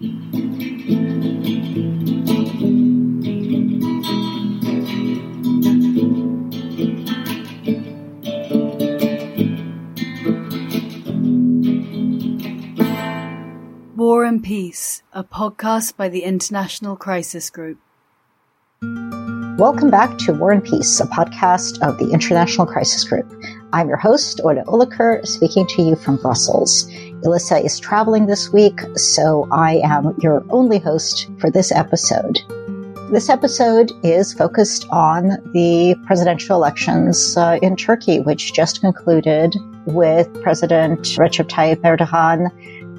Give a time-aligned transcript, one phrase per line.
[0.00, 0.08] War
[14.24, 17.78] and Peace, a podcast by the International Crisis Group.
[19.58, 23.30] Welcome back to War and Peace, a podcast of the International Crisis Group.
[23.74, 26.90] I'm your host, Olya Oliker, speaking to you from Brussels.
[27.22, 32.38] Elissa is traveling this week, so I am your only host for this episode.
[33.10, 40.32] This episode is focused on the presidential elections uh, in Turkey, which just concluded with
[40.42, 42.48] President Recep Tayyip Erdogan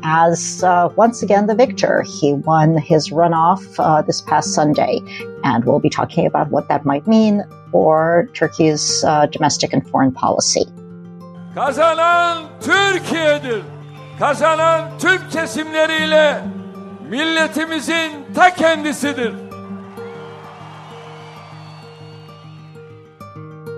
[0.03, 2.03] as uh, once again the victor.
[2.03, 4.99] He won his runoff uh, this past Sunday,
[5.43, 10.11] and we'll be talking about what that might mean for Turkey's uh, domestic and foreign
[10.11, 10.65] policy.
[11.55, 13.80] Kazanan Türkiye'dir.
[14.21, 16.41] Kazanan Türk kesimleriyle
[17.09, 19.33] milletimizin ta kendisidir.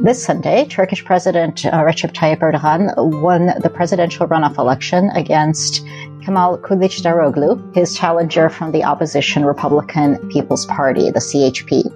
[0.06, 5.86] This Sunday, Turkish President uh, Recep Tayyip Erdogan won the presidential runoff election against
[6.26, 11.94] Kemal Kılıçdaroğlu, his challenger from the opposition Republican People's Party, the CHP.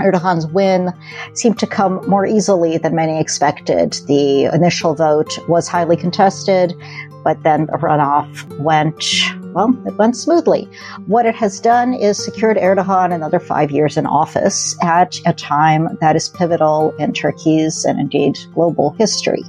[0.00, 0.92] Erdogan's win
[1.34, 3.92] seemed to come more easily than many expected.
[4.06, 6.74] The initial vote was highly contested,
[7.24, 9.04] but then the runoff went,
[9.54, 10.68] well, it went smoothly.
[11.06, 15.96] What it has done is secured Erdogan another five years in office at a time
[16.00, 19.42] that is pivotal in Turkey's and indeed global history.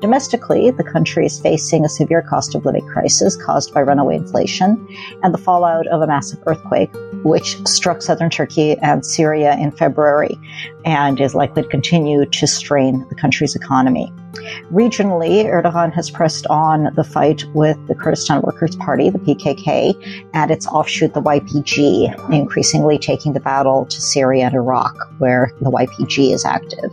[0.00, 4.86] Domestically, the country is facing a severe cost of living crisis caused by runaway inflation
[5.24, 6.90] and the fallout of a massive earthquake,
[7.24, 10.38] which struck southern Turkey and Syria in February
[10.84, 14.12] and is likely to continue to strain the country's economy.
[14.70, 20.50] Regionally, Erdogan has pressed on the fight with the Kurdistan Workers' Party, the PKK, and
[20.50, 26.32] its offshoot, the YPG, increasingly taking the battle to Syria and Iraq, where the YPG
[26.32, 26.92] is active.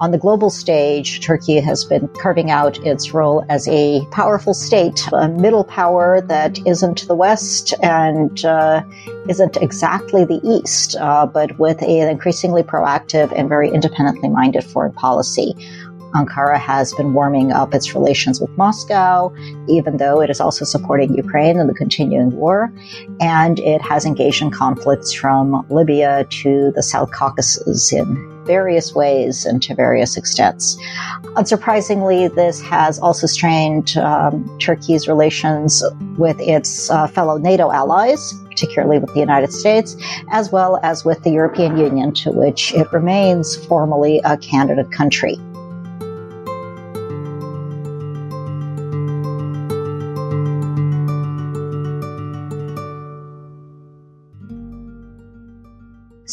[0.00, 5.00] On the global stage, Turkey has been carving out its role as a powerful state,
[5.12, 8.82] a middle power that isn't the West and uh,
[9.28, 14.92] isn't exactly the East, uh, but with an increasingly proactive and very independently minded foreign
[14.92, 15.54] policy.
[16.14, 19.34] Ankara has been warming up its relations with Moscow,
[19.68, 22.72] even though it is also supporting Ukraine in the continuing war.
[23.20, 29.44] And it has engaged in conflicts from Libya to the South Caucasus in various ways
[29.44, 30.76] and to various extents.
[31.34, 35.82] Unsurprisingly, this has also strained um, Turkey's relations
[36.16, 39.96] with its uh, fellow NATO allies, particularly with the United States,
[40.30, 45.36] as well as with the European Union, to which it remains formally a candidate country.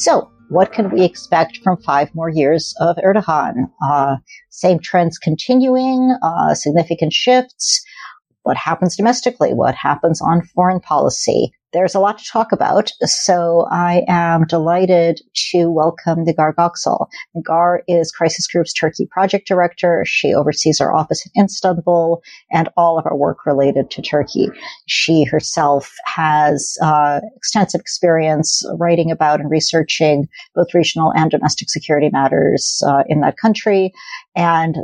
[0.04, 3.70] So, what can we expect from five more years of Erdogan?
[3.82, 4.18] Uh,
[4.50, 7.82] same trends continuing, uh, significant shifts.
[8.42, 9.54] What happens domestically?
[9.54, 11.54] What happens on foreign policy?
[11.74, 17.08] There's a lot to talk about, so I am delighted to welcome Nigar Göksel.
[17.36, 20.04] Nigar is Crisis Group's Turkey project director.
[20.06, 24.50] She oversees our office in Istanbul and all of our work related to Turkey.
[24.86, 32.12] She herself has uh, extensive experience writing about and researching both regional and domestic security
[32.12, 33.92] matters uh, in that country,
[34.36, 34.76] and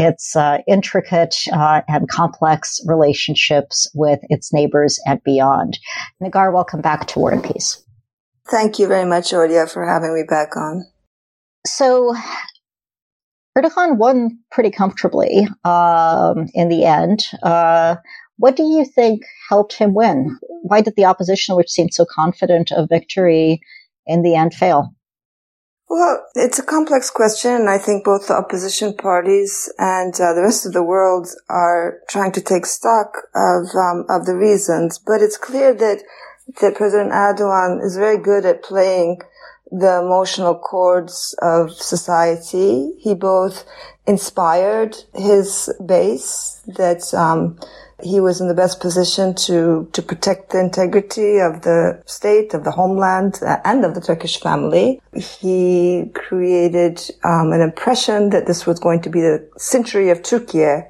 [0.00, 5.78] its uh, intricate uh, and complex relationships with its neighbors and beyond.
[6.22, 7.84] Nigar, welcome back to War and Peace.
[8.50, 10.86] Thank you very much, Olya, for having me back on.
[11.66, 12.16] So,
[13.56, 17.26] Erdogan won pretty comfortably um, in the end.
[17.42, 17.96] Uh,
[18.38, 20.38] what do you think helped him win?
[20.62, 23.60] Why did the opposition, which seemed so confident of victory,
[24.06, 24.94] in the end fail?
[25.90, 30.42] Well, it's a complex question, and I think both the opposition parties and uh, the
[30.42, 34.98] rest of the world are trying to take stock of um, of the reasons.
[34.98, 36.04] But it's clear that
[36.60, 39.22] that President Erdogan is very good at playing
[39.72, 42.92] the emotional chords of society.
[43.00, 43.64] He both
[44.06, 47.58] inspired his base that um,
[48.02, 52.64] he was in the best position to, to protect the integrity of the state, of
[52.64, 55.00] the homeland, uh, and of the Turkish family.
[55.14, 60.86] He created um, an impression that this was going to be the century of Turkey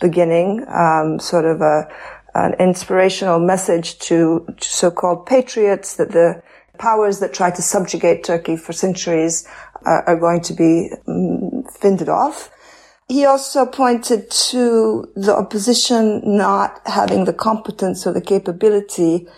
[0.00, 1.88] beginning, um, sort of a,
[2.34, 6.42] an inspirational message to, to so-called patriots that the
[6.78, 9.46] powers that try to subjugate Turkey for centuries
[9.86, 12.50] uh, are going to be um, fended off.
[13.08, 19.28] He also pointed to the opposition not having the competence or the capability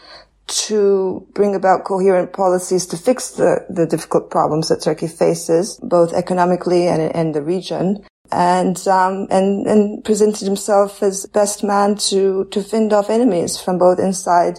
[0.46, 6.12] to bring about coherent policies to fix the, the difficult problems that Turkey faces, both
[6.12, 8.04] economically and in the region.
[8.32, 13.78] And, um, and, and presented himself as best man to, to fend off enemies from
[13.78, 14.58] both inside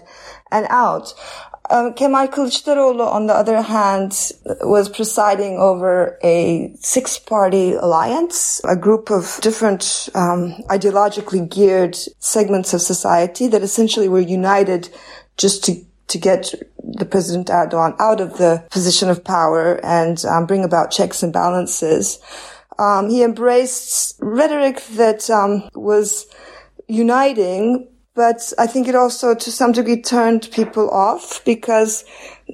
[0.52, 1.14] and out.
[1.70, 4.32] Um, Kemal Kılıçdaroğlu, on the other hand,
[4.62, 12.82] was presiding over a six-party alliance, a group of different um, ideologically geared segments of
[12.82, 14.90] society that essentially were united
[15.38, 15.74] just to
[16.08, 20.90] to get the President Erdogan out of the position of power and um, bring about
[20.90, 22.20] checks and balances.
[22.80, 26.28] Um, he embraced rhetoric that um, was
[26.88, 32.04] uniting, but I think it also to some degree turned people off because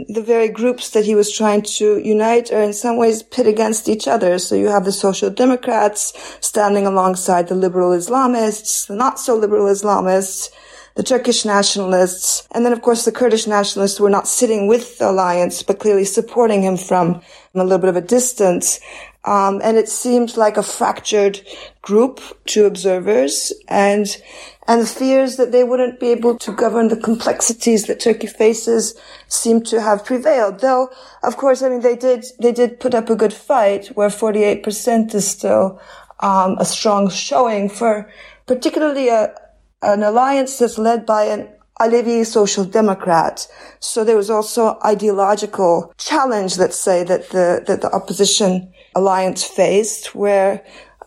[0.09, 3.87] the very groups that he was trying to unite are in some ways pit against
[3.87, 4.39] each other.
[4.39, 6.11] So you have the social democrats
[6.41, 10.49] standing alongside the liberal Islamists, the not so liberal Islamists,
[10.95, 15.09] the Turkish nationalists, and then of course the Kurdish nationalists were not sitting with the
[15.09, 17.21] alliance, but clearly supporting him from
[17.55, 18.81] a little bit of a distance.
[19.25, 21.39] Um, and it seemed like a fractured
[21.81, 24.21] group to observers and
[24.67, 28.95] and the fears that they wouldn't be able to govern the complexities that Turkey faces
[29.27, 30.59] seem to have prevailed.
[30.59, 30.89] Though,
[31.23, 35.13] of course, I mean, they did, they did put up a good fight where 48%
[35.13, 35.81] is still,
[36.19, 38.09] um, a strong showing for
[38.45, 39.35] particularly a,
[39.81, 41.49] an alliance that's led by an
[41.81, 43.47] Alevi social democrat.
[43.79, 50.15] So there was also ideological challenge, let's say, that the, that the opposition alliance faced
[50.15, 50.63] where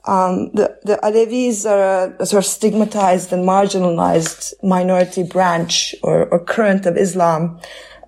[0.06, 6.38] um, the, the Alevis are a, sort of stigmatized and marginalized minority branch or, or
[6.38, 7.60] current of Islam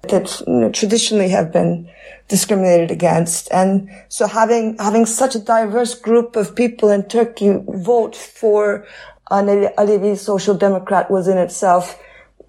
[0.03, 1.91] that you know, traditionally have been
[2.29, 3.50] discriminated against.
[3.53, 8.87] And so having, having such a diverse group of people in Turkey vote for
[9.31, 9.47] an
[9.77, 12.01] Alevi social democrat was in itself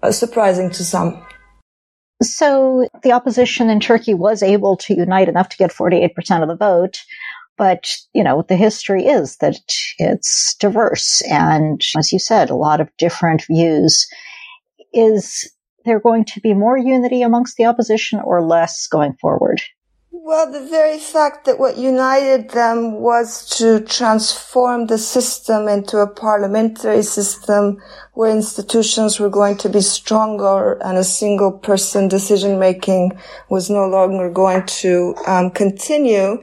[0.02, 1.24] uh, surprising to some.
[2.22, 6.56] So the opposition in Turkey was able to unite enough to get 48% of the
[6.56, 7.02] vote.
[7.60, 9.60] But, you know, the history is that
[9.98, 11.20] it's diverse.
[11.30, 14.08] And as you said, a lot of different views.
[14.94, 15.52] Is
[15.84, 19.60] there going to be more unity amongst the opposition or less going forward?
[20.10, 26.06] Well, the very fact that what united them was to transform the system into a
[26.06, 27.78] parliamentary system
[28.14, 33.18] where institutions were going to be stronger and a single person decision making
[33.50, 36.42] was no longer going to um, continue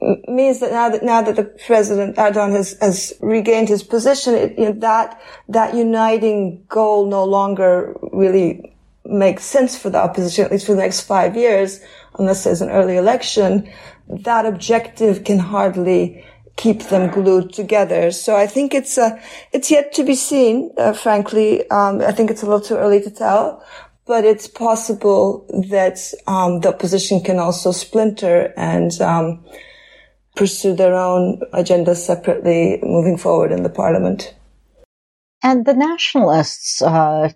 [0.00, 4.58] means that now that now that the president Erdogan has has regained his position, it,
[4.58, 8.72] you know, that that uniting goal no longer really
[9.04, 11.80] makes sense for the opposition, at least for the next five years,
[12.18, 13.68] unless there's an early election.
[14.08, 16.24] That objective can hardly
[16.56, 18.10] keep them glued together.
[18.10, 19.20] So I think it's uh,
[19.52, 20.70] it's yet to be seen.
[20.78, 23.64] Uh, frankly, um, I think it's a little too early to tell.
[24.06, 29.44] But it's possible that um, the opposition can also splinter and um,
[30.38, 34.34] pursue their own agenda separately moving forward in the parliament.
[35.42, 37.30] And the nationalists uh,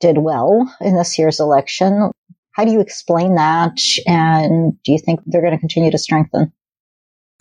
[0.00, 2.10] did well in this year's election.
[2.52, 3.78] How do you explain that?
[4.06, 6.52] And do you think they're going to continue to strengthen?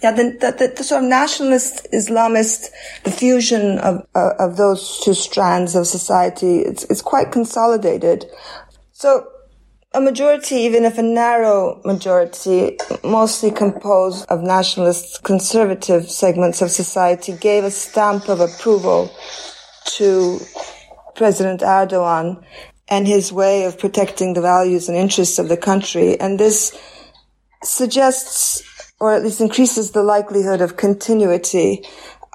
[0.03, 2.67] Yeah, the, the, the, sort of nationalist Islamist,
[3.05, 8.25] the fusion of, uh, of those two strands of society, it's, it's quite consolidated.
[8.91, 9.25] So
[9.95, 17.31] a majority, even if a narrow majority, mostly composed of nationalist conservative segments of society,
[17.39, 19.09] gave a stamp of approval
[19.85, 20.39] to
[21.15, 22.43] President Erdogan
[22.89, 26.19] and his way of protecting the values and interests of the country.
[26.19, 26.77] And this
[27.63, 31.85] suggests, or at least increases the likelihood of continuity.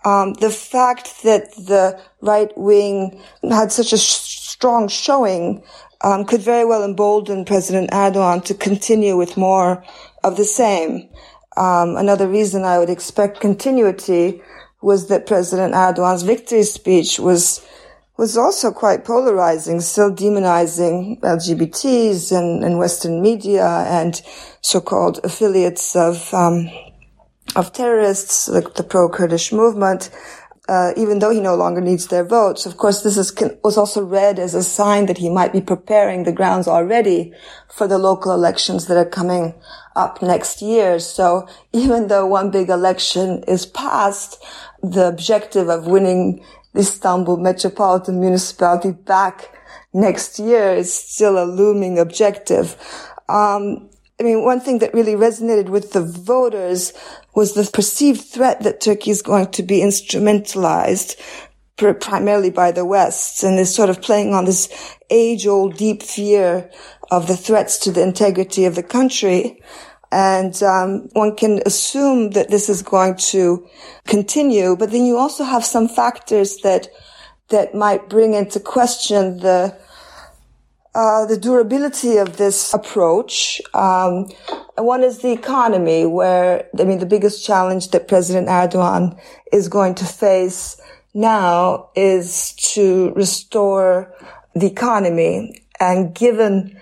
[0.06, 5.62] Um, the fact that the right wing had such a sh- strong showing
[6.02, 9.84] um, could very well embolden President Erdogan to continue with more
[10.24, 11.08] of the same.
[11.56, 14.42] Um, another reason I would expect continuity
[14.82, 17.66] was that President Erdogan's victory speech was
[18.16, 24.20] was also quite polarizing, still demonizing LGBTs and, and Western media and
[24.60, 26.68] so-called affiliates of um,
[27.56, 30.10] of terrorists, like the pro-Kurdish movement
[30.70, 32.64] uh, even though he no longer needs their votes.
[32.64, 33.34] Of course, this is,
[33.64, 37.32] was also read as a sign that he might be preparing the grounds already
[37.68, 39.54] for the local elections that are coming
[39.96, 41.00] up next year.
[41.00, 44.40] So even though one big election is passed,
[44.80, 49.52] the objective of winning the Istanbul Metropolitan Municipality back
[49.92, 52.76] next year is still a looming objective.
[53.28, 53.89] Um,
[54.20, 56.92] I mean, one thing that really resonated with the voters
[57.34, 61.18] was the perceived threat that Turkey is going to be instrumentalized
[62.00, 64.68] primarily by the West and is sort of playing on this
[65.08, 66.70] age old deep fear
[67.10, 69.62] of the threats to the integrity of the country.
[70.12, 73.66] And um, one can assume that this is going to
[74.06, 76.88] continue, but then you also have some factors that
[77.48, 79.76] that might bring into question the
[80.94, 83.60] uh, the durability of this approach.
[83.74, 84.28] Um,
[84.76, 89.18] one is the economy, where I mean the biggest challenge that President Erdogan
[89.52, 90.80] is going to face
[91.14, 94.12] now is to restore
[94.54, 95.62] the economy.
[95.78, 96.78] And given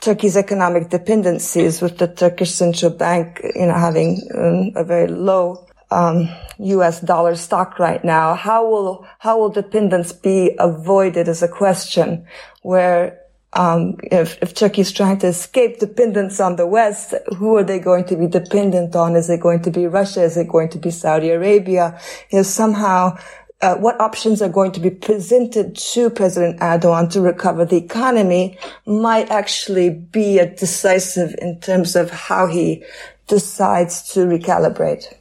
[0.00, 5.66] Turkey's economic dependencies, with the Turkish central bank, you know, having um, a very low
[5.90, 7.00] um, U.S.
[7.00, 11.28] dollar stock right now, how will how will dependence be avoided?
[11.28, 12.26] Is a question
[12.62, 13.18] where
[13.56, 17.78] um, if, if Turkey is trying to escape dependence on the West, who are they
[17.78, 19.16] going to be dependent on?
[19.16, 20.22] Is it going to be Russia?
[20.22, 21.98] Is it going to be Saudi Arabia?
[22.30, 23.16] You know, somehow,
[23.62, 28.58] uh, what options are going to be presented to President Erdogan to recover the economy
[28.86, 32.84] might actually be decisive in terms of how he
[33.26, 35.12] decides to recalibrate.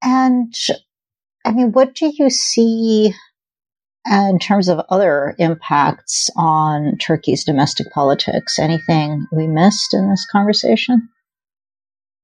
[0.00, 0.54] And
[1.44, 3.12] I mean, what do you see
[4.06, 11.08] in terms of other impacts on Turkey's domestic politics, anything we missed in this conversation?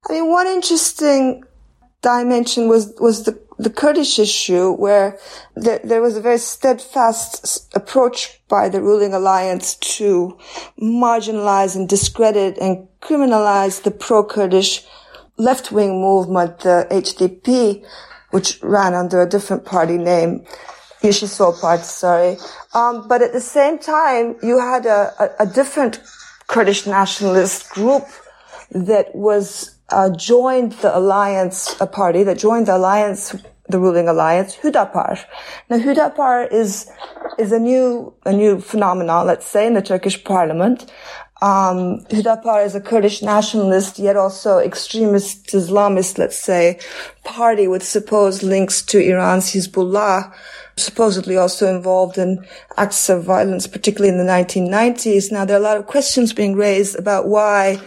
[0.09, 1.45] I mean, one interesting
[2.03, 5.19] dimension was was the the Kurdish issue, where
[5.55, 10.39] there, there was a very steadfast approach by the ruling alliance to
[10.81, 14.83] marginalize and discredit and criminalize the pro-Kurdish
[15.37, 17.85] left-wing movement, the HDP,
[18.31, 20.47] which ran under a different party name.
[21.02, 22.37] Sol Party, sorry.
[22.75, 26.00] Um, but at the same time, you had a, a, a different
[26.47, 28.07] Kurdish nationalist group
[28.71, 33.35] that was uh, joined the alliance, a party that joined the alliance,
[33.69, 35.25] the ruling alliance, Hüdapar.
[35.69, 36.90] Now, Hüdapar is
[37.38, 40.90] is a new a new phenomenon, let's say, in the Turkish parliament.
[41.42, 46.78] Um, Hüdapar is a Kurdish nationalist, yet also extremist Islamist, let's say,
[47.25, 50.33] party with supposed links to Iran's Hezbollah
[50.81, 52.45] supposedly also involved in
[52.77, 55.31] acts of violence, particularly in the 1990s.
[55.31, 57.81] Now, there are a lot of questions being raised about why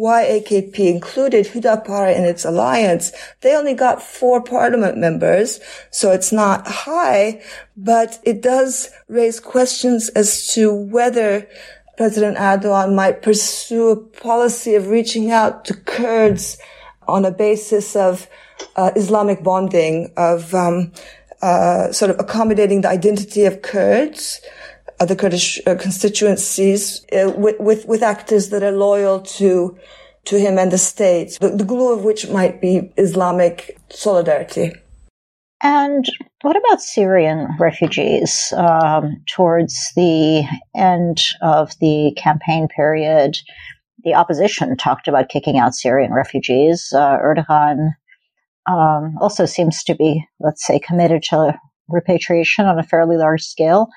[0.00, 3.12] why AKP included Hüdapar in its alliance.
[3.42, 7.42] They only got four parliament members, so it's not high,
[7.76, 11.46] but it does raise questions as to whether
[11.98, 16.56] President Erdogan might pursue a policy of reaching out to Kurds
[17.06, 18.26] on a basis of
[18.76, 20.92] uh, Islamic bonding, of um,
[21.42, 24.40] uh, sort of accommodating the identity of Kurds,
[24.98, 29.78] the Kurdish uh, constituencies, uh, with, with, with actors that are loyal to
[30.26, 34.72] to him and the state, the, the glue of which might be Islamic solidarity.
[35.62, 36.04] And
[36.42, 38.52] what about Syrian refugees?
[38.56, 40.44] Um, towards the
[40.74, 43.36] end of the campaign period,
[44.04, 46.92] the opposition talked about kicking out Syrian refugees.
[46.94, 47.90] Uh, Erdogan
[48.70, 51.58] um, also seems to be, let's say, committed to
[51.88, 53.88] repatriation on a fairly large scale.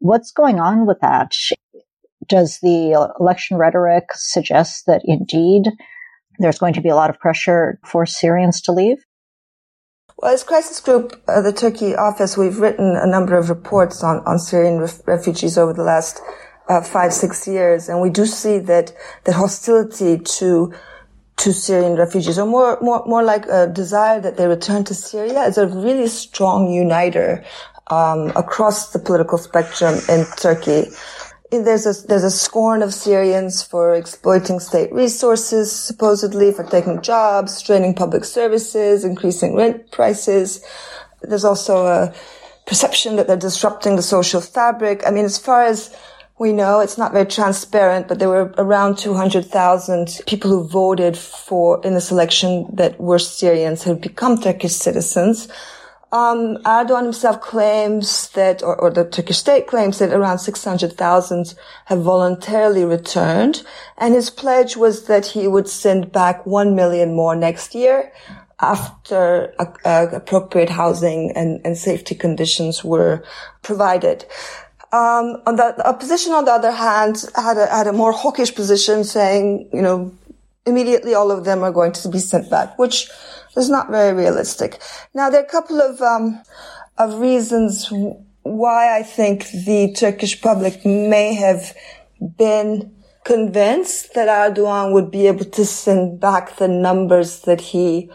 [0.00, 1.32] What's going on with that?
[2.26, 5.64] Does the election rhetoric suggest that indeed
[6.38, 8.98] there's going to be a lot of pressure for Syrians to leave?
[10.16, 14.20] Well, as Crisis Group, uh, the Turkey office, we've written a number of reports on,
[14.26, 16.20] on Syrian ref- refugees over the last
[16.68, 18.92] uh, five, six years, and we do see that
[19.24, 20.74] that hostility to
[21.38, 25.42] to Syrian refugees, or more, more, more like a desire that they return to Syria
[25.44, 27.44] is a really strong uniter
[27.90, 30.90] um, across the political spectrum in Turkey.
[31.50, 37.56] There's a, there's a scorn of Syrians for exploiting state resources, supposedly for taking jobs,
[37.56, 40.62] straining public services, increasing rent prices.
[41.22, 42.14] There's also a
[42.66, 45.02] perception that they're disrupting the social fabric.
[45.06, 45.96] I mean, as far as
[46.38, 51.84] we know it's not very transparent, but there were around 200,000 people who voted for
[51.84, 55.48] in this election that were Syrians who had become Turkish citizens.
[56.10, 61.54] Um, Erdogan himself claims that, or, or, the Turkish state claims that around 600,000
[61.84, 63.62] have voluntarily returned.
[63.98, 68.10] And his pledge was that he would send back 1 million more next year
[68.60, 69.54] after
[69.84, 73.22] uh, appropriate housing and, and safety conditions were
[73.62, 74.24] provided.
[74.90, 79.04] Um, on the, opposition, on the other hand, had a, had a more hawkish position
[79.04, 80.14] saying, you know,
[80.64, 83.10] immediately all of them are going to be sent back, which
[83.56, 84.80] is not very realistic.
[85.14, 86.42] Now, there are a couple of, um,
[86.96, 87.92] of reasons
[88.42, 91.74] why I think the Turkish public may have
[92.38, 98.10] been convinced that Erdogan would be able to send back the numbers that he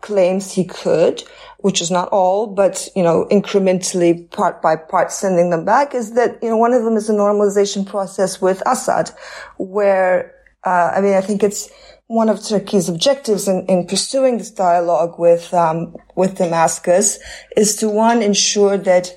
[0.00, 1.22] claims he could,
[1.58, 6.12] which is not all, but, you know, incrementally, part by part, sending them back is
[6.14, 9.10] that, you know, one of them is a normalization process with Assad,
[9.58, 11.70] where, uh, I mean, I think it's
[12.06, 17.18] one of Turkey's objectives in, in pursuing this dialogue with, um, with Damascus
[17.56, 19.14] is to one, ensure that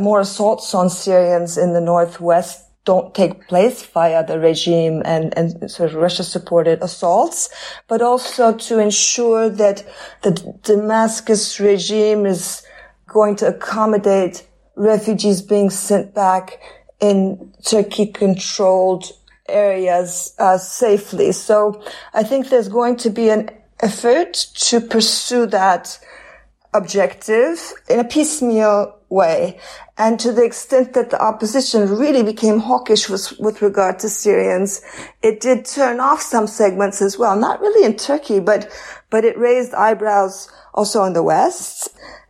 [0.00, 5.70] more assaults on Syrians in the northwest don't take place via the regime and, and
[5.70, 7.50] sort of Russia supported assaults,
[7.88, 9.84] but also to ensure that
[10.22, 12.62] the Damascus regime is
[13.08, 16.60] going to accommodate refugees being sent back
[17.00, 19.04] in Turkey controlled
[19.48, 21.32] areas uh, safely.
[21.32, 21.82] So
[22.14, 23.50] I think there's going to be an
[23.80, 25.98] effort to pursue that
[26.72, 29.58] objective in a piecemeal way.
[29.96, 34.82] And to the extent that the opposition really became hawkish with, with regard to Syrians,
[35.22, 37.36] it did turn off some segments as well.
[37.36, 38.70] Not really in Turkey, but,
[39.10, 41.88] but it raised eyebrows also in the West.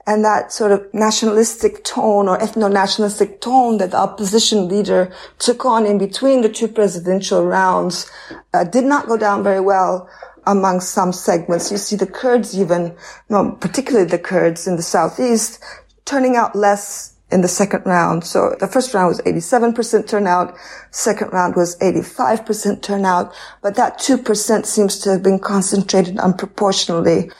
[0.09, 5.85] And that sort of nationalistic tone or ethno-nationalistic tone that the opposition leader took on
[5.85, 8.09] in between the two presidential rounds
[8.54, 10.09] uh, did not go down very well
[10.47, 11.73] among some segments.
[11.73, 12.95] You see the Kurds even,
[13.28, 15.61] particularly the Kurds in the southeast,
[16.06, 18.25] turning out less in the second round.
[18.25, 20.56] So the first round was 87% turnout.
[20.92, 23.34] Second round was 85% turnout.
[23.62, 27.32] But that 2% seems to have been concentrated unproportionally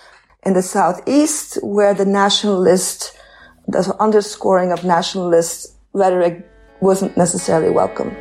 [0.44, 3.16] in the southeast where the nationalist,
[3.68, 6.49] the underscoring of nationalist rhetoric
[6.80, 8.14] wasn't necessarily welcome.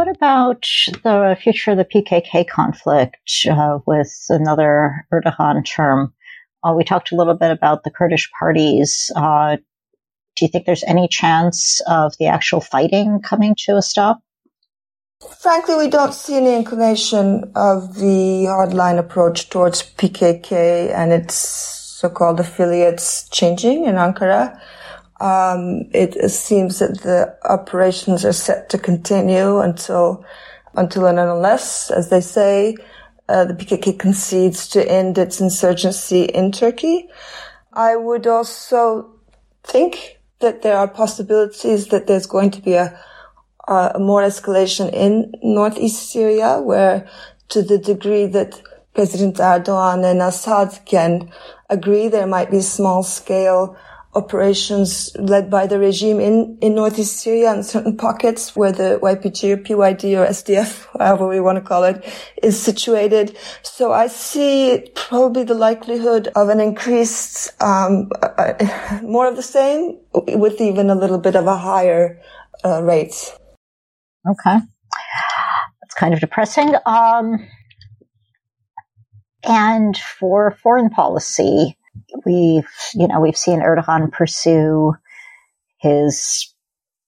[0.00, 0.66] What about
[1.04, 3.18] the future of the PKK conflict
[3.50, 6.14] uh, with another Erdogan term?
[6.64, 9.10] Uh, we talked a little bit about the Kurdish parties.
[9.14, 9.56] Uh,
[10.36, 14.22] do you think there's any chance of the actual fighting coming to a stop?
[15.38, 22.40] Frankly, we don't see any inclination of the hardline approach towards PKK and its so-called
[22.40, 24.58] affiliates changing in Ankara.
[25.20, 30.24] Um, it seems that the operations are set to continue until,
[30.74, 32.76] until and unless, as they say,
[33.28, 37.08] uh, the PKK concedes to end its insurgency in Turkey.
[37.72, 39.14] I would also
[39.62, 42.98] think that there are possibilities that there's going to be a,
[43.68, 47.06] a more escalation in northeast Syria, where
[47.50, 48.60] to the degree that
[48.94, 51.30] President Erdogan and Assad can
[51.68, 53.76] agree, there might be small scale
[54.14, 59.52] operations led by the regime in, in northeast Syria and certain pockets where the YPG
[59.52, 62.04] or PYD or SDF, however we want to call it,
[62.42, 63.36] is situated.
[63.62, 68.54] So I see probably the likelihood of an increased, um, uh,
[69.02, 72.20] more of the same with even a little bit of a higher
[72.64, 73.14] uh, rate.
[74.28, 74.58] Okay.
[75.80, 76.74] That's kind of depressing.
[76.84, 77.46] Um,
[79.44, 81.76] and for foreign policy,
[82.24, 84.94] we've, you know, we've seen Erdogan pursue
[85.78, 86.52] his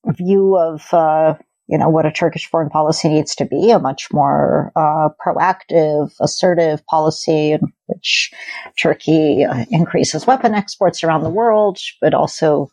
[0.06, 1.34] view of, uh,
[1.68, 6.12] you know, what a Turkish foreign policy needs to be, a much more uh, proactive,
[6.20, 8.32] assertive policy in which
[8.78, 12.70] Turkey uh, increases weapon exports around the world, but also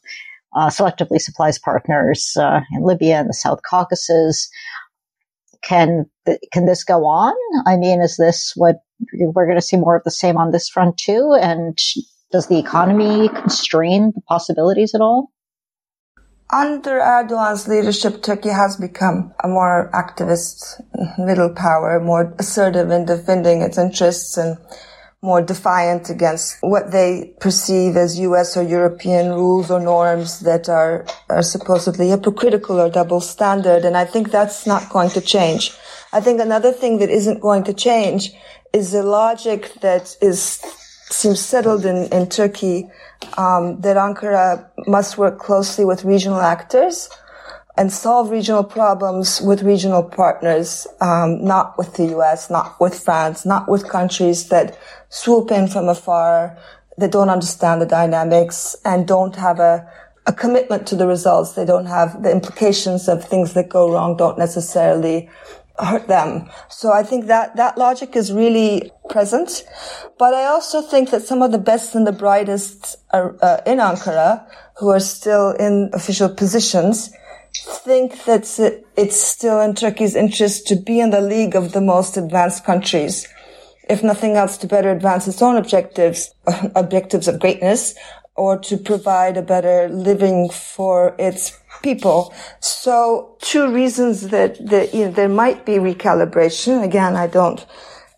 [0.56, 4.50] uh, selectively supplies partners uh, in Libya and the South Caucasus.
[5.62, 6.06] Can
[6.54, 7.36] can this go on?
[7.68, 8.78] I mean, is this what
[9.12, 11.38] we're going to see more of the same on this front too?
[11.40, 11.78] And
[12.32, 15.32] does the economy constrain the possibilities at all?
[16.52, 20.82] Under Erdogan's leadership, Turkey has become a more activist
[21.20, 24.58] middle power, more assertive in defending its interests and
[25.22, 31.06] more defiant against what they perceive as US or European rules or norms that are,
[31.30, 33.84] are supposedly hypocritical or double standard.
[33.84, 35.72] And I think that's not going to change.
[36.14, 38.32] I think another thing that isn't going to change
[38.74, 40.62] is a logic that is
[41.12, 42.88] seems settled in, in Turkey
[43.38, 47.10] um, that Ankara must work closely with regional actors
[47.78, 53.46] and solve regional problems with regional partners, um, not with the U.S., not with France,
[53.46, 54.78] not with countries that
[55.10, 56.58] swoop in from afar,
[56.98, 59.90] that don't understand the dynamics and don't have a,
[60.28, 61.54] a commitment to the results.
[61.54, 65.30] They don't have the implications of things that go wrong don't necessarily
[65.80, 66.50] hurt them.
[66.70, 69.64] So I think that that logic is really present.
[70.18, 73.80] But I also think that some of the best and the brightest are uh, in
[73.80, 74.46] Ankara
[74.78, 77.12] who are still in official positions
[77.54, 78.44] think that
[78.96, 83.28] it's still in Turkey's interest to be in the league of the most advanced countries.
[83.90, 86.34] If nothing else, to better advance its own objectives,
[86.76, 87.96] objectives of greatness,
[88.36, 92.34] or to provide a better living for its people.
[92.60, 96.84] So two reasons that, that you know, there might be recalibration.
[96.84, 97.66] Again, I don't,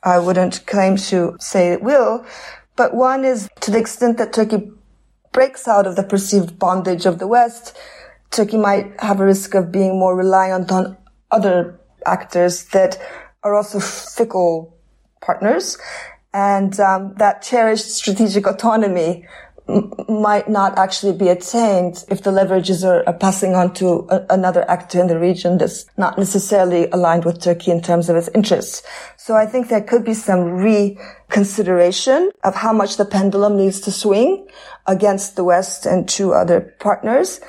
[0.04, 2.26] I wouldn't claim to say it will,
[2.76, 4.72] but one is to the extent that Turkey
[5.32, 7.78] breaks out of the perceived bondage of the West,
[8.32, 10.98] Turkey might have a risk of being more reliant on
[11.32, 12.98] other actors that
[13.44, 14.78] are also fickle
[15.22, 15.78] partners
[16.34, 19.26] and um, that cherished strategic autonomy
[20.10, 24.70] might not actually be attained if the leverages are, are passing on to a, another
[24.70, 28.84] actor in the region that's not necessarily aligned with Turkey in terms of its interests.
[29.18, 33.92] So I think there could be some reconsideration of how much the pendulum needs to
[33.92, 34.48] swing
[34.88, 37.40] against the West and two other partners.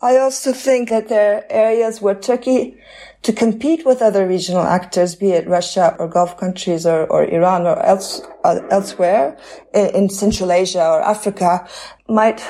[0.00, 2.76] I also think that there are areas where Turkey,
[3.22, 7.66] to compete with other regional actors, be it Russia or Gulf countries or, or Iran
[7.66, 9.36] or else, uh, elsewhere
[9.74, 11.66] in, in Central Asia or Africa,
[12.08, 12.46] might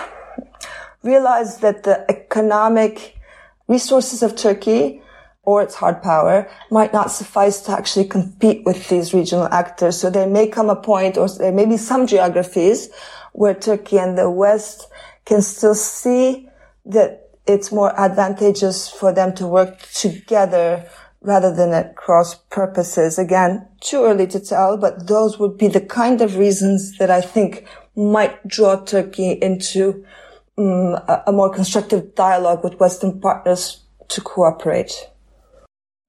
[1.02, 3.16] realize that the economic
[3.66, 5.00] resources of Turkey
[5.42, 9.98] or its hard power might not suffice to actually compete with these regional actors.
[9.98, 12.90] So there may come a point or there may be some geographies
[13.32, 14.86] where Turkey and the West
[15.24, 16.46] can still see
[16.84, 20.88] that it's more advantageous for them to work together
[21.20, 23.18] rather than at cross purposes.
[23.18, 27.20] Again, too early to tell, but those would be the kind of reasons that I
[27.20, 30.04] think might draw Turkey into
[30.56, 34.92] um, a, a more constructive dialogue with Western partners to cooperate.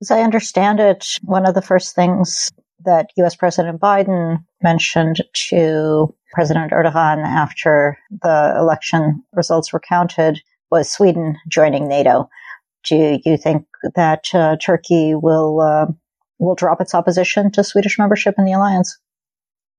[0.02, 2.52] As I understand it, one of the first things
[2.86, 10.92] that US President Biden mentioned to President Erdogan after the election results were counted was
[10.92, 12.30] Sweden joining NATO.
[12.86, 15.88] Do you think that uh, Turkey will uh,
[16.38, 18.98] will drop its opposition to Swedish membership in the alliance?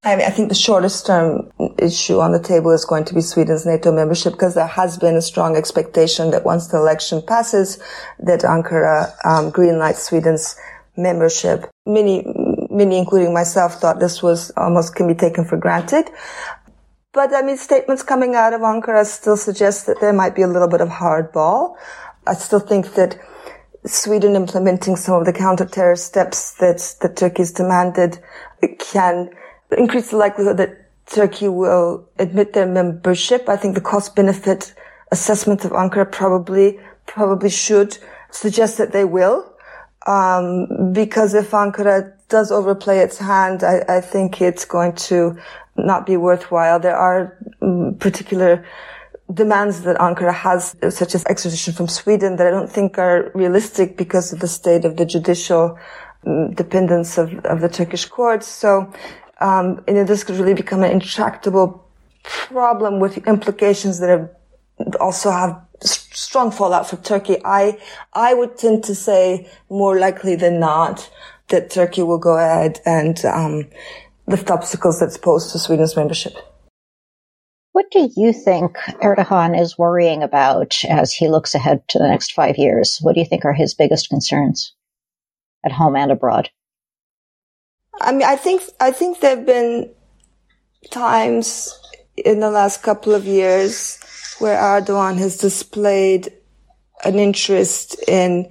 [0.03, 3.21] I, mean, I think the shortest term issue on the table is going to be
[3.21, 7.79] Sweden's NATO membership because there has been a strong expectation that once the election passes,
[8.19, 10.57] that Ankara um, greenlights Sweden's
[10.97, 11.69] membership.
[11.87, 12.25] Many,
[12.71, 16.09] many, including myself, thought this was almost can be taken for granted.
[17.13, 20.47] But I mean, statements coming out of Ankara still suggest that there might be a
[20.47, 21.77] little bit of hardball.
[22.27, 23.19] I still think that
[23.85, 28.19] Sweden implementing some of the counter-terror steps that, that Turkey's demanded
[28.79, 29.31] can
[29.77, 33.49] increase the likelihood that Turkey will admit their membership.
[33.49, 34.75] I think the cost benefit
[35.11, 37.99] assessment of Ankara probably, probably should
[38.31, 39.53] suggest that they will.
[40.07, 45.37] Um, because if Ankara does overplay its hand, I, I think it's going to
[45.87, 46.79] not be worthwhile.
[46.81, 48.65] There are um, particular
[49.33, 53.97] demands that Ankara has, such as extradition from Sweden, that I don't think are realistic
[53.97, 55.79] because of the state of the judicial
[56.27, 58.47] um, dependence of, of the Turkish courts.
[58.47, 58.93] So,
[59.41, 61.87] um, you know, this could really become an intractable
[62.23, 64.37] problem with implications that
[65.01, 67.39] also have strong fallout for Turkey.
[67.45, 67.79] I,
[68.13, 71.09] I would tend to say more likely than not
[71.49, 73.65] that Turkey will go ahead and, um,
[74.31, 76.35] lift obstacles that's posed to Sweden's membership.
[77.73, 82.33] What do you think Erdogan is worrying about as he looks ahead to the next
[82.33, 82.99] five years?
[83.01, 84.75] What do you think are his biggest concerns
[85.65, 86.51] at home and abroad?
[88.01, 89.91] I mean, I think, I think there have been
[90.91, 91.79] times
[92.17, 93.99] in the last couple of years
[94.39, 96.33] where Erdogan has displayed
[97.05, 98.51] an interest in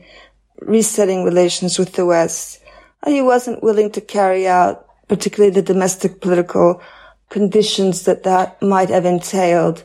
[0.62, 2.62] resetting relations with the West.
[3.06, 6.82] He wasn't willing to carry out particularly the domestic political
[7.30, 9.84] conditions that that might have entailed.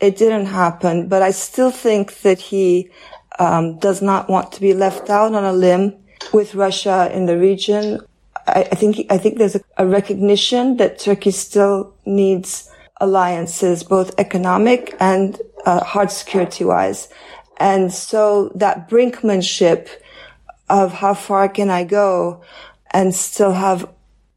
[0.00, 2.90] It didn't happen, but I still think that he
[3.38, 5.94] um, does not want to be left out on a limb
[6.32, 8.00] with Russia in the region.
[8.46, 14.18] I, I think I think there's a, a recognition that Turkey still needs alliances, both
[14.18, 17.08] economic and uh, hard security wise.
[17.58, 19.88] And so that brinkmanship
[20.68, 22.42] of how far can I go
[22.90, 23.88] and still have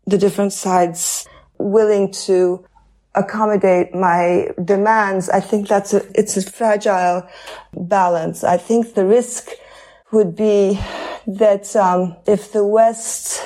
[0.08, 1.28] the different sides
[1.60, 2.65] willing to
[3.13, 7.28] accommodate my demands, I think that's a, it's a fragile
[7.74, 8.43] balance.
[8.43, 9.50] I think the risk
[10.12, 10.80] would be
[11.26, 13.46] that um, if the West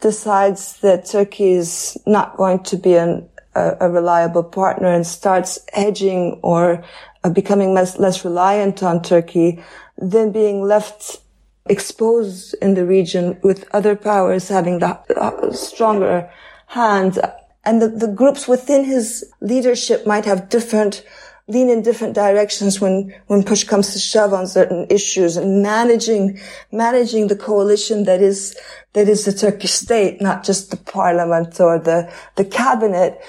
[0.00, 5.58] decides that Turkey is not going to be an, a, a, reliable partner and starts
[5.72, 6.84] hedging or
[7.22, 9.62] uh, becoming less, less reliant on Turkey,
[9.96, 11.20] then being left
[11.66, 16.30] exposed in the region with other powers having the uh, stronger
[16.66, 17.18] hand
[17.64, 21.04] and the, the groups within his leadership might have different
[21.46, 26.38] lean in different directions when, when push comes to shove on certain issues and managing,
[26.72, 28.56] managing the coalition that is,
[28.94, 33.20] that is the Turkish state, not just the parliament or the, the cabinet.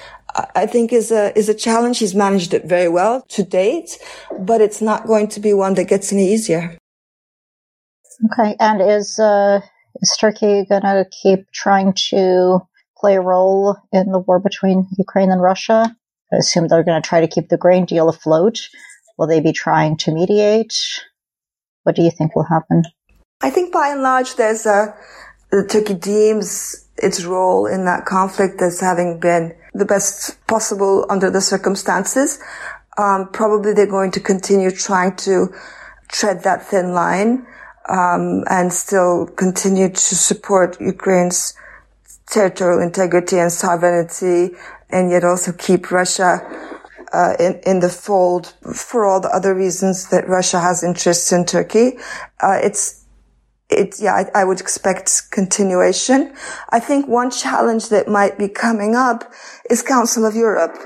[0.53, 1.99] I think is a, is a challenge.
[1.99, 3.97] He's managed it very well to date,
[4.39, 6.77] but it's not going to be one that gets any easier.
[8.23, 8.55] Okay.
[8.59, 9.59] And is, uh,
[10.01, 12.59] is Turkey going to keep trying to
[12.97, 15.95] play a role in the war between Ukraine and Russia?
[16.31, 18.59] I assume they're going to try to keep the grain deal afloat.
[19.17, 20.73] Will they be trying to mediate?
[21.83, 22.83] What do you think will happen?
[23.41, 24.95] I think by and large, there's a,
[25.69, 31.41] Turkey deems its role in that conflict as having been the best possible under the
[31.41, 32.39] circumstances.
[32.97, 35.53] Um, probably they're going to continue trying to
[36.07, 37.45] tread that thin line
[37.89, 41.53] um, and still continue to support Ukraine's
[42.27, 44.55] territorial integrity and sovereignty,
[44.89, 46.41] and yet also keep Russia
[47.13, 51.45] uh, in, in the fold for all the other reasons that Russia has interests in
[51.45, 51.97] Turkey.
[52.41, 53.05] Uh, it's
[53.69, 56.35] it, yeah, I, I, would expect continuation.
[56.69, 59.31] I think one challenge that might be coming up
[59.71, 60.77] is Council of Europe,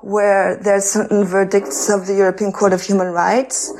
[0.00, 3.70] where there's certain verdicts of the European Court of Human Rights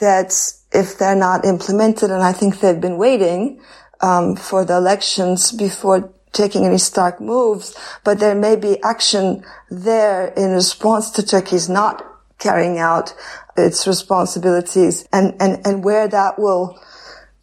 [0.00, 0.32] that
[0.72, 3.60] if they're not implemented, and I think they've been waiting
[4.00, 10.28] um, for the elections before taking any stark moves, but there may be action there
[10.36, 12.06] in response to Turkey's not
[12.38, 13.14] carrying out
[13.56, 16.78] its responsibilities and, and, and where that will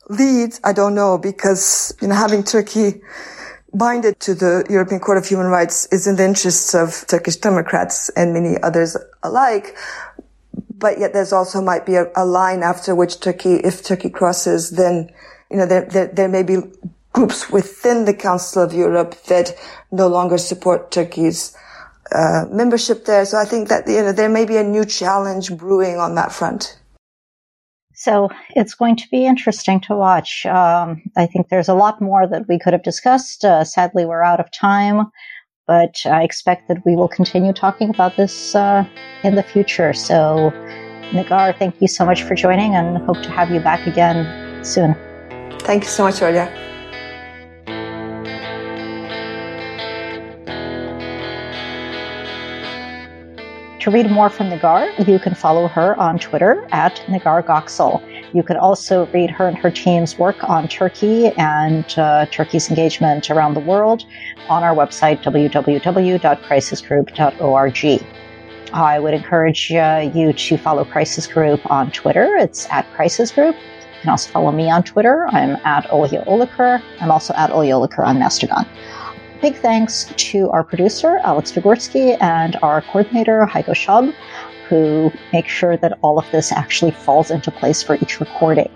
[0.09, 3.01] lead, I don't know, because, you know, having Turkey
[3.73, 8.09] binded to the European Court of Human Rights is in the interests of Turkish Democrats
[8.15, 9.75] and many others alike
[10.77, 14.71] but yet there's also might be a, a, line after which Turkey, if Turkey crosses,
[14.71, 15.09] then,
[15.49, 16.57] you know, there, there, there may be
[17.13, 19.55] groups within the Council of Europe that
[19.91, 21.55] no longer support Turkey's
[22.11, 23.25] uh, membership there.
[23.25, 26.31] So I think that, you know, there may be a new challenge brewing on that
[26.31, 26.79] front.
[27.93, 30.45] So it's going to be interesting to watch.
[30.45, 33.43] Um, I think there's a lot more that we could have discussed.
[33.43, 35.11] Uh, sadly, we're out of time
[35.67, 38.86] but I expect that we will continue talking about this uh,
[39.23, 39.93] in the future.
[39.93, 40.51] So,
[41.12, 44.95] Nigar, thank you so much for joining and hope to have you back again soon.
[45.62, 46.47] Thank you so much, Olya.
[53.82, 58.01] To read more from Nigar, you can follow her on Twitter at Nigar Göksel.
[58.38, 63.32] You can also read her and her team's work on Turkey and uh, Turkey's engagement
[63.32, 64.06] around the world
[64.47, 68.06] on our website, www.crisisgroup.org.
[68.73, 72.38] I would encourage uh, you to follow Crisis Group on Twitter.
[72.38, 73.56] It's at Crisis Group.
[73.56, 75.26] You can also follow me on Twitter.
[75.32, 76.80] I'm at Olya Oliker.
[77.02, 78.67] I'm also at Olya Oliker on Mastodon.
[79.41, 84.13] Big thanks to our producer, Alex Vigorski, and our coordinator, Heiko Schaub
[84.67, 88.69] who make sure that all of this actually falls into place for each recording.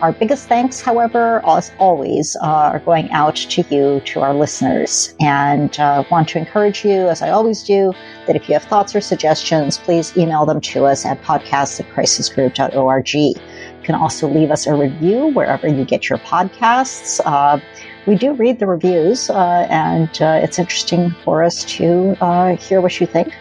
[0.00, 5.14] Our biggest thanks, however, as always, uh, are going out to you, to our listeners,
[5.20, 7.92] and uh, want to encourage you, as I always do,
[8.26, 11.86] that if you have thoughts or suggestions, please email them to us at podcasts at
[11.90, 13.40] crisisgroup.org.
[13.88, 17.22] Can also leave us a review wherever you get your podcasts.
[17.24, 17.58] Uh,
[18.06, 22.82] we do read the reviews, uh, and uh, it's interesting for us to uh, hear
[22.82, 23.32] what you think.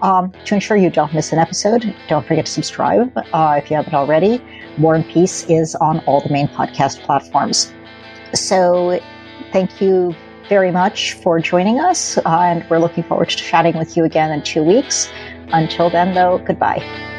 [0.00, 3.76] Um, to ensure you don't miss an episode, don't forget to subscribe uh, if you
[3.76, 4.42] haven't already.
[4.80, 7.72] War and Peace is on all the main podcast platforms.
[8.34, 8.98] So,
[9.52, 10.16] thank you
[10.48, 14.42] very much for joining us, and we're looking forward to chatting with you again in
[14.42, 15.08] two weeks.
[15.52, 17.11] Until then, though, goodbye.